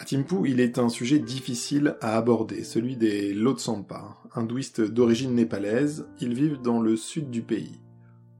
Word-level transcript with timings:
À 0.00 0.04
Thimphu, 0.06 0.48
il 0.48 0.60
est 0.60 0.78
un 0.78 0.88
sujet 0.88 1.18
difficile 1.18 1.94
à 2.00 2.16
aborder, 2.16 2.64
celui 2.64 2.96
des 2.96 3.34
Lotsampa, 3.34 4.16
hindouistes 4.34 4.80
d'origine 4.80 5.34
népalaise. 5.34 6.06
Ils 6.22 6.32
vivent 6.32 6.62
dans 6.62 6.80
le 6.80 6.96
sud 6.96 7.28
du 7.28 7.42
pays. 7.42 7.82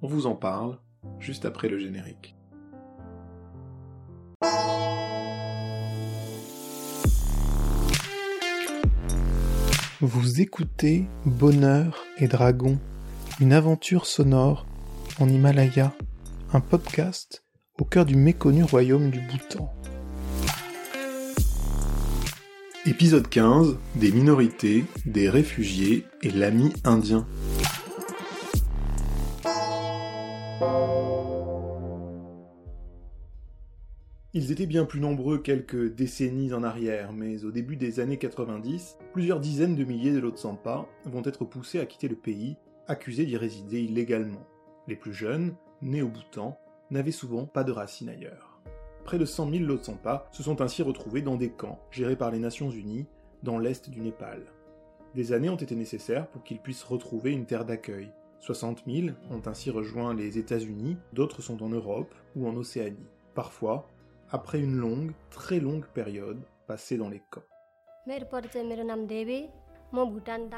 On 0.00 0.08
vous 0.08 0.24
en 0.24 0.34
parle 0.34 0.78
juste 1.18 1.44
après 1.44 1.68
le 1.68 1.78
générique. 1.78 2.34
Vous 10.00 10.40
écoutez 10.40 11.04
Bonheur 11.26 12.06
et 12.16 12.26
Dragon, 12.26 12.78
une 13.38 13.52
aventure 13.52 14.06
sonore 14.06 14.64
en 15.18 15.28
Himalaya, 15.28 15.92
un 16.54 16.60
podcast 16.60 17.44
au 17.78 17.84
cœur 17.84 18.06
du 18.06 18.16
méconnu 18.16 18.64
royaume 18.64 19.10
du 19.10 19.20
Bhoutan. 19.20 19.70
Épisode 22.86 23.28
15 23.28 23.76
Des 23.96 24.10
minorités, 24.10 24.86
des 25.04 25.28
réfugiés 25.28 26.06
et 26.22 26.30
l'ami 26.30 26.72
indien. 26.82 27.26
Ils 34.32 34.50
étaient 34.50 34.64
bien 34.64 34.86
plus 34.86 35.00
nombreux 35.00 35.36
quelques 35.42 35.94
décennies 35.94 36.54
en 36.54 36.62
arrière, 36.62 37.12
mais 37.12 37.44
au 37.44 37.50
début 37.50 37.76
des 37.76 38.00
années 38.00 38.16
90, 38.16 38.96
plusieurs 39.12 39.40
dizaines 39.40 39.76
de 39.76 39.84
milliers 39.84 40.12
de 40.12 40.20
Lotsampa 40.20 40.86
vont 41.04 41.22
être 41.26 41.44
poussés 41.44 41.80
à 41.80 41.86
quitter 41.86 42.08
le 42.08 42.16
pays, 42.16 42.56
accusés 42.88 43.26
d'y 43.26 43.36
résider 43.36 43.82
illégalement. 43.82 44.46
Les 44.88 44.96
plus 44.96 45.12
jeunes, 45.12 45.54
nés 45.82 46.00
au 46.00 46.08
Bhoutan, 46.08 46.58
n'avaient 46.90 47.10
souvent 47.10 47.44
pas 47.44 47.62
de 47.62 47.72
racines 47.72 48.08
ailleurs. 48.08 48.49
Près 49.04 49.18
de 49.18 49.24
100 49.24 49.50
000 49.50 49.64
Lotsampa 49.64 50.28
se 50.32 50.42
sont 50.42 50.60
ainsi 50.60 50.82
retrouvés 50.82 51.22
dans 51.22 51.36
des 51.36 51.50
camps 51.50 51.80
gérés 51.90 52.16
par 52.16 52.30
les 52.30 52.38
Nations 52.38 52.70
Unies 52.70 53.06
dans 53.42 53.58
l'est 53.58 53.90
du 53.90 54.00
Népal. 54.00 54.42
Des 55.14 55.32
années 55.32 55.48
ont 55.50 55.56
été 55.56 55.74
nécessaires 55.74 56.28
pour 56.28 56.44
qu'ils 56.44 56.60
puissent 56.60 56.84
retrouver 56.84 57.32
une 57.32 57.46
terre 57.46 57.64
d'accueil. 57.64 58.12
60 58.40 58.84
000 58.86 59.08
ont 59.30 59.42
ainsi 59.46 59.70
rejoint 59.70 60.14
les 60.14 60.38
États-Unis, 60.38 60.96
d'autres 61.12 61.42
sont 61.42 61.62
en 61.62 61.68
Europe 61.68 62.14
ou 62.36 62.46
en 62.46 62.56
Océanie. 62.56 63.08
Parfois, 63.34 63.88
après 64.30 64.60
une 64.60 64.76
longue, 64.76 65.12
très 65.30 65.60
longue 65.60 65.86
période 65.86 66.40
passée 66.66 66.96
dans 66.96 67.08
les 67.08 67.22
camps. 67.30 67.42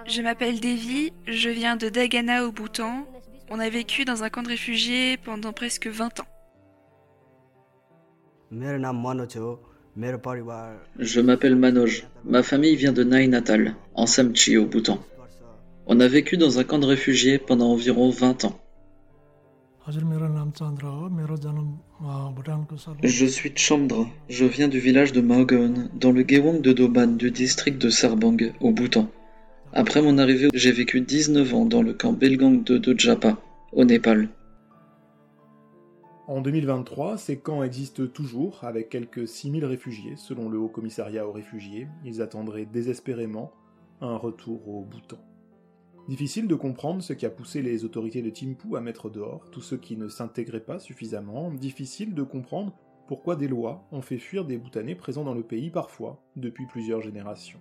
Je 0.06 0.22
m'appelle 0.22 0.60
Devi, 0.60 1.12
je 1.26 1.48
viens 1.48 1.76
de 1.76 1.88
Dagana 1.88 2.44
au 2.44 2.52
Bhoutan. 2.52 3.06
On 3.50 3.58
a 3.58 3.68
vécu 3.68 4.04
dans 4.04 4.22
un 4.22 4.30
camp 4.30 4.42
de 4.42 4.48
réfugiés 4.48 5.16
pendant 5.16 5.52
presque 5.52 5.86
20 5.86 6.20
ans. 6.20 6.26
Je 10.98 11.20
m'appelle 11.20 11.56
Manoj. 11.56 12.06
Ma 12.24 12.42
famille 12.42 12.76
vient 12.76 12.92
de 12.92 13.02
Nainatal, 13.02 13.76
en 13.94 14.06
Samchi 14.06 14.58
au 14.58 14.66
Bhoutan. 14.66 14.98
On 15.86 16.00
a 16.00 16.06
vécu 16.06 16.36
dans 16.36 16.58
un 16.58 16.64
camp 16.64 16.78
de 16.78 16.84
réfugiés 16.84 17.38
pendant 17.38 17.72
environ 17.72 18.10
20 18.10 18.44
ans. 18.44 18.60
Je 23.02 23.26
suis 23.26 23.52
Chandra. 23.56 24.06
Je 24.28 24.44
viens 24.44 24.68
du 24.68 24.80
village 24.80 25.12
de 25.12 25.22
Maogon, 25.22 25.88
dans 25.98 26.12
le 26.12 26.22
Gewang 26.22 26.60
de 26.60 26.72
Doban 26.72 27.06
du 27.06 27.30
district 27.30 27.80
de 27.80 27.88
Sarbang, 27.88 28.52
au 28.60 28.70
Bhoutan. 28.70 29.08
Après 29.72 30.02
mon 30.02 30.18
arrivée, 30.18 30.50
j'ai 30.52 30.72
vécu 30.72 31.00
19 31.00 31.54
ans 31.54 31.64
dans 31.64 31.82
le 31.82 31.94
camp 31.94 32.12
Belgang 32.12 32.62
de 32.62 32.76
Dojapa, 32.76 33.38
au 33.72 33.84
Népal. 33.84 34.28
En 36.28 36.40
2023, 36.40 37.18
ces 37.18 37.40
camps 37.40 37.64
existent 37.64 38.06
toujours, 38.06 38.62
avec 38.62 38.88
quelques 38.88 39.26
6000 39.26 39.64
réfugiés, 39.64 40.14
selon 40.16 40.48
le 40.48 40.56
Haut 40.56 40.68
Commissariat 40.68 41.26
aux 41.26 41.32
réfugiés. 41.32 41.88
Ils 42.04 42.22
attendraient 42.22 42.64
désespérément 42.64 43.50
un 44.00 44.16
retour 44.16 44.68
au 44.68 44.84
Bhoutan. 44.84 45.18
Difficile 46.08 46.46
de 46.46 46.54
comprendre 46.54 47.02
ce 47.02 47.12
qui 47.12 47.26
a 47.26 47.30
poussé 47.30 47.60
les 47.60 47.84
autorités 47.84 48.22
de 48.22 48.30
Thimphu 48.30 48.76
à 48.76 48.80
mettre 48.80 49.10
dehors 49.10 49.50
tous 49.50 49.62
ceux 49.62 49.78
qui 49.78 49.96
ne 49.96 50.06
s'intégraient 50.06 50.60
pas 50.60 50.78
suffisamment, 50.78 51.50
difficile 51.50 52.14
de 52.14 52.22
comprendre 52.22 52.72
pourquoi 53.08 53.34
des 53.34 53.48
lois 53.48 53.84
ont 53.90 54.00
fait 54.00 54.18
fuir 54.18 54.44
des 54.44 54.58
Bhoutanais 54.58 54.94
présents 54.94 55.24
dans 55.24 55.34
le 55.34 55.42
pays 55.42 55.70
parfois, 55.70 56.22
depuis 56.36 56.66
plusieurs 56.66 57.00
générations. 57.00 57.60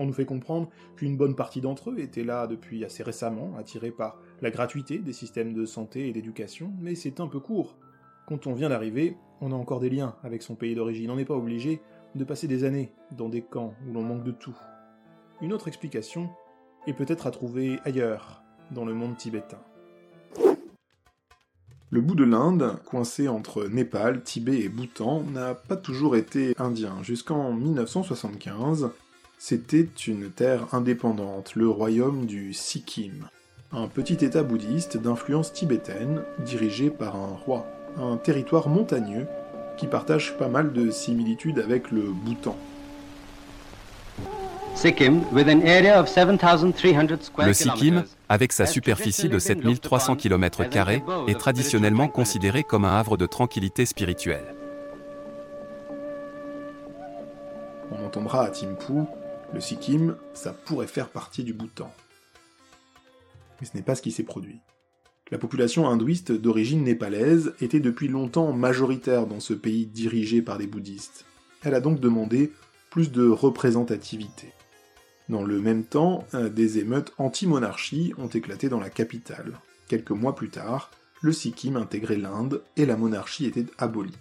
On 0.00 0.06
nous 0.06 0.12
fait 0.12 0.24
comprendre 0.24 0.68
qu'une 0.96 1.16
bonne 1.16 1.34
partie 1.34 1.60
d'entre 1.60 1.90
eux 1.90 1.98
étaient 1.98 2.22
là 2.22 2.46
depuis 2.46 2.84
assez 2.84 3.02
récemment, 3.02 3.56
attirés 3.58 3.90
par 3.90 4.16
la 4.40 4.50
gratuité 4.50 4.98
des 4.98 5.12
systèmes 5.12 5.52
de 5.52 5.66
santé 5.66 6.08
et 6.08 6.12
d'éducation, 6.12 6.72
mais 6.80 6.94
c'est 6.94 7.18
un 7.18 7.26
peu 7.26 7.40
court. 7.40 7.76
Quand 8.28 8.46
on 8.46 8.54
vient 8.54 8.68
d'arriver, 8.68 9.16
on 9.40 9.50
a 9.50 9.56
encore 9.56 9.80
des 9.80 9.90
liens 9.90 10.14
avec 10.22 10.42
son 10.42 10.54
pays 10.54 10.76
d'origine, 10.76 11.10
on 11.10 11.16
n'est 11.16 11.24
pas 11.24 11.34
obligé 11.34 11.82
de 12.14 12.22
passer 12.22 12.46
des 12.46 12.62
années 12.62 12.92
dans 13.10 13.28
des 13.28 13.42
camps 13.42 13.74
où 13.88 13.92
l'on 13.92 14.02
manque 14.02 14.22
de 14.22 14.30
tout. 14.30 14.56
Une 15.42 15.52
autre 15.52 15.66
explication 15.66 16.30
et 16.86 16.92
peut-être 16.92 17.26
à 17.26 17.32
trouver 17.32 17.80
ailleurs, 17.84 18.42
dans 18.70 18.84
le 18.84 18.94
monde 18.94 19.16
tibétain. 19.16 19.58
Le 21.90 22.00
bout 22.02 22.14
de 22.14 22.24
l'Inde, 22.24 22.78
coincé 22.84 23.28
entre 23.28 23.66
Népal, 23.66 24.22
Tibet 24.22 24.60
et 24.60 24.68
Bhoutan, 24.68 25.22
n'a 25.22 25.54
pas 25.54 25.76
toujours 25.76 26.16
été 26.16 26.54
indien. 26.58 27.02
Jusqu'en 27.02 27.52
1975, 27.52 28.90
c'était 29.38 29.86
une 30.08 30.30
terre 30.30 30.66
indépendante, 30.74 31.54
le 31.54 31.68
royaume 31.68 32.26
du 32.26 32.52
Sikkim, 32.52 33.28
un 33.72 33.86
petit 33.86 34.24
état 34.24 34.42
bouddhiste 34.42 34.96
d'influence 34.96 35.52
tibétaine 35.52 36.22
dirigé 36.40 36.90
par 36.90 37.14
un 37.14 37.36
roi, 37.44 37.64
un 37.96 38.16
territoire 38.16 38.68
montagneux 38.68 39.28
qui 39.76 39.86
partage 39.86 40.36
pas 40.36 40.48
mal 40.48 40.72
de 40.72 40.90
similitudes 40.90 41.60
avec 41.60 41.92
le 41.92 42.10
Bhoutan. 42.10 42.56
Le 47.38 47.52
Sikkim, 47.52 48.04
avec 48.28 48.52
sa 48.52 48.66
superficie 48.66 49.28
de 49.28 49.38
7300 49.38 50.16
km, 50.16 50.62
est 51.28 51.38
traditionnellement 51.38 52.08
considéré 52.08 52.64
comme 52.64 52.84
un 52.84 52.98
havre 52.98 53.16
de 53.16 53.26
tranquillité 53.26 53.86
spirituelle. 53.86 54.54
On 57.92 58.04
entendra 58.04 58.44
à 58.44 58.50
Thimphu, 58.50 59.04
le 59.54 59.60
Sikkim, 59.60 60.16
ça 60.34 60.52
pourrait 60.52 60.86
faire 60.86 61.08
partie 61.08 61.42
du 61.42 61.54
Bhoutan. 61.54 61.92
Mais 63.60 63.66
ce 63.66 63.76
n'est 63.76 63.82
pas 63.82 63.94
ce 63.94 64.02
qui 64.02 64.12
s'est 64.12 64.22
produit. 64.22 64.60
La 65.30 65.38
population 65.38 65.88
hindouiste 65.88 66.32
d'origine 66.32 66.84
népalaise 66.84 67.54
était 67.60 67.80
depuis 67.80 68.08
longtemps 68.08 68.52
majoritaire 68.52 69.26
dans 69.26 69.40
ce 69.40 69.54
pays 69.54 69.86
dirigé 69.86 70.42
par 70.42 70.58
des 70.58 70.66
bouddhistes. 70.66 71.24
Elle 71.62 71.74
a 71.74 71.80
donc 71.80 72.00
demandé 72.00 72.52
plus 72.90 73.10
de 73.10 73.28
représentativité. 73.28 74.52
Dans 75.28 75.42
le 75.42 75.60
même 75.60 75.84
temps, 75.84 76.24
des 76.32 76.78
émeutes 76.78 77.12
anti-monarchie 77.18 78.14
ont 78.16 78.28
éclaté 78.28 78.68
dans 78.68 78.80
la 78.80 78.88
capitale. 78.88 79.60
Quelques 79.88 80.12
mois 80.12 80.34
plus 80.34 80.48
tard, 80.48 80.90
le 81.20 81.32
Sikkim 81.32 81.76
intégrait 81.76 82.16
l'Inde 82.16 82.62
et 82.76 82.86
la 82.86 82.96
monarchie 82.96 83.44
était 83.44 83.66
abolie. 83.76 84.16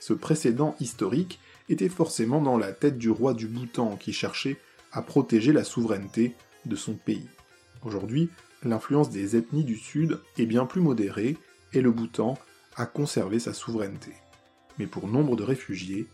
Ce 0.00 0.12
précédent 0.12 0.74
historique 0.80 1.38
était 1.68 1.88
forcément 1.88 2.40
dans 2.40 2.58
la 2.58 2.72
tête 2.72 2.98
du 2.98 3.10
roi 3.10 3.34
du 3.34 3.46
Bhoutan 3.46 3.96
qui 3.96 4.12
cherchait 4.12 4.58
à 4.92 5.02
protéger 5.02 5.52
la 5.52 5.64
souveraineté 5.64 6.34
de 6.66 6.76
son 6.76 6.94
pays. 6.94 7.28
Aujourd'hui, 7.84 8.30
l'influence 8.62 9.10
des 9.10 9.36
ethnies 9.36 9.64
du 9.64 9.76
Sud 9.76 10.20
est 10.38 10.46
bien 10.46 10.66
plus 10.66 10.80
modérée 10.80 11.36
et 11.72 11.80
le 11.80 11.90
Bhoutan 11.90 12.38
a 12.76 12.86
conservé 12.86 13.38
sa 13.38 13.52
souveraineté. 13.52 14.12
Mais 14.78 14.86
pour 14.86 15.06
nombre 15.06 15.36
de 15.36 15.42
réfugiés, 15.42 16.06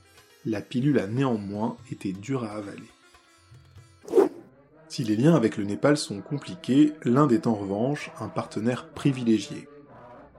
la 0.44 0.60
pilule 0.60 0.98
a 0.98 1.06
néanmoins 1.06 1.76
été 1.90 2.12
dure 2.12 2.44
à 2.44 2.52
avaler. 2.52 2.88
Si 4.88 5.04
les 5.04 5.16
liens 5.16 5.34
avec 5.34 5.56
le 5.56 5.64
Népal 5.64 5.96
sont 5.96 6.20
compliqués, 6.20 6.92
l'Inde 7.04 7.32
est 7.32 7.46
en 7.46 7.54
revanche 7.54 8.10
un 8.18 8.28
partenaire 8.28 8.88
privilégié. 8.88 9.68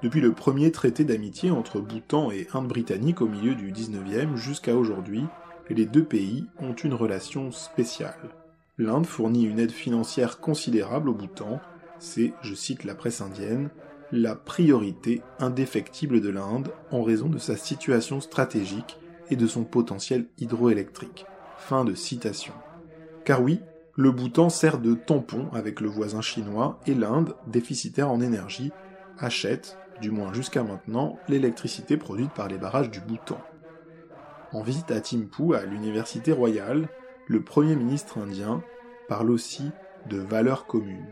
Depuis 0.03 0.21
le 0.21 0.33
premier 0.33 0.71
traité 0.71 1.03
d'amitié 1.03 1.51
entre 1.51 1.79
Bhoutan 1.79 2.31
et 2.31 2.47
Inde 2.53 2.67
britannique 2.67 3.21
au 3.21 3.27
milieu 3.27 3.53
du 3.53 3.71
19e 3.71 4.35
jusqu'à 4.35 4.75
aujourd'hui, 4.75 5.23
les 5.69 5.85
deux 5.85 6.03
pays 6.03 6.47
ont 6.59 6.73
une 6.73 6.95
relation 6.95 7.51
spéciale. 7.51 8.29
L'Inde 8.77 9.05
fournit 9.05 9.43
une 9.43 9.59
aide 9.59 9.71
financière 9.71 10.39
considérable 10.39 11.09
au 11.09 11.13
Bhoutan, 11.13 11.61
c'est, 11.99 12.33
je 12.41 12.55
cite 12.55 12.83
la 12.83 12.95
presse 12.95 13.21
indienne, 13.21 13.69
la 14.11 14.35
priorité 14.35 15.21
indéfectible 15.39 16.19
de 16.19 16.29
l'Inde 16.29 16.71
en 16.89 17.03
raison 17.03 17.29
de 17.29 17.37
sa 17.37 17.55
situation 17.55 18.21
stratégique 18.21 18.97
et 19.29 19.35
de 19.35 19.45
son 19.45 19.63
potentiel 19.63 20.25
hydroélectrique. 20.39 21.25
Fin 21.57 21.85
de 21.85 21.93
citation. 21.93 22.53
Car 23.23 23.41
oui, 23.43 23.59
le 23.95 24.11
Bhoutan 24.11 24.49
sert 24.49 24.79
de 24.79 24.95
tampon 24.95 25.47
avec 25.53 25.79
le 25.79 25.89
voisin 25.89 26.21
chinois 26.21 26.79
et 26.87 26.95
l'Inde, 26.95 27.35
déficitaire 27.45 28.09
en 28.09 28.19
énergie, 28.19 28.71
achète, 29.17 29.77
du 30.01 30.11
moins 30.11 30.33
jusqu'à 30.33 30.63
maintenant, 30.63 31.19
l'électricité 31.27 31.97
produite 31.97 32.33
par 32.33 32.47
les 32.47 32.57
barrages 32.57 32.89
du 32.89 32.99
Bhoutan. 32.99 33.39
En 34.51 34.63
visite 34.63 34.91
à 34.91 34.99
Thimphu, 34.99 35.55
à 35.55 35.65
l'Université 35.65 36.31
royale, 36.31 36.87
le 37.27 37.41
Premier 37.41 37.75
ministre 37.75 38.17
indien 38.17 38.63
parle 39.07 39.31
aussi 39.31 39.71
de 40.09 40.17
valeurs 40.17 40.65
communes. 40.65 41.11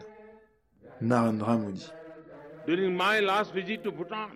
Narendra 1.01 1.57
Modi. 1.57 1.89
During 2.67 2.91
my 2.93 3.21
last 3.21 3.53
visit 3.53 3.83
to 3.83 3.91
Bhutan, 3.91 4.29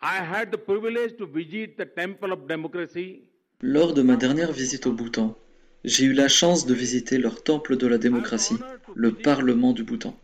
I 0.00 0.18
had 0.18 0.50
the 0.50 0.58
privilege 0.58 1.16
to 1.18 1.26
visit 1.26 1.76
the 1.76 1.86
Temple 1.94 2.32
of 2.32 2.46
Democracy 2.46 3.22
Lors 3.64 3.94
de 3.94 4.02
ma 4.02 4.16
dernière 4.16 4.50
visite 4.50 4.88
au 4.88 4.92
Bhoutan, 4.92 5.38
j'ai 5.84 6.04
eu 6.06 6.12
la 6.12 6.26
chance 6.26 6.66
de 6.66 6.74
visiter 6.74 7.16
leur 7.16 7.44
temple 7.44 7.76
de 7.76 7.86
la 7.86 7.96
démocratie, 7.96 8.56
le 8.96 9.12
Parlement 9.12 9.72
du 9.72 9.84
Bhoutan. 9.84 10.18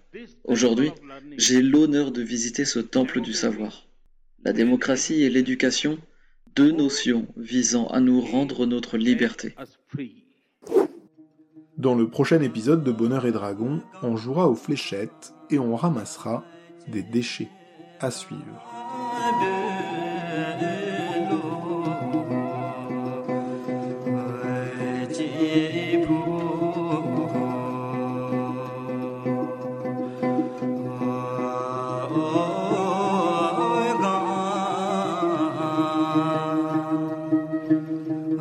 Aujourd'hui, 0.45 0.91
j'ai 1.37 1.63
l'honneur 1.63 2.11
de 2.11 2.23
visiter 2.23 2.65
ce 2.65 2.79
temple 2.79 3.21
du 3.21 3.33
savoir. 3.33 3.87
La 4.45 4.53
démocratie 4.53 5.23
et 5.23 5.31
l'éducation, 5.31 5.99
deux 6.55 6.71
notions 6.71 7.27
visant 7.37 7.87
à 7.89 8.01
nous 8.01 8.21
rendre 8.21 8.67
notre 8.67 8.97
liberté. 8.97 9.55
Dans 11.77 11.95
le 11.95 12.11
prochain 12.11 12.41
épisode 12.41 12.83
de 12.83 12.91
Bonheur 12.91 13.27
et 13.27 13.33
Dragon, 13.33 13.81
on 14.03 14.17
jouera 14.17 14.49
aux 14.49 14.57
fléchettes 14.57 15.33
et 15.51 15.59
on 15.59 15.77
ramassera 15.77 16.45
des 16.89 17.03
déchets 17.03 17.49
à 18.01 18.11
suivre. 18.11 19.68